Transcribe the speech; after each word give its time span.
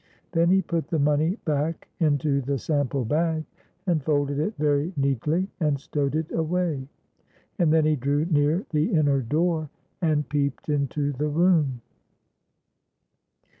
Then 0.31 0.49
he 0.49 0.63
put 0.63 0.87
the 0.87 0.97
money 0.97 1.37
back 1.45 1.87
into 1.99 2.41
the 2.41 2.57
sample 2.57 3.05
bag, 3.05 3.45
and 3.85 4.01
folded 4.03 4.39
it 4.39 4.55
very 4.57 4.91
neatly, 4.97 5.47
and 5.59 5.79
stowed 5.79 6.15
it 6.15 6.31
away. 6.31 6.87
And 7.59 7.71
then 7.71 7.85
he 7.85 7.97
drew 7.97 8.25
near 8.25 8.65
the 8.71 8.91
inner 8.93 9.21
door, 9.21 9.69
and 10.01 10.27
peeped 10.27 10.69
into 10.69 11.11
the 11.13 11.27
room. 11.29 11.81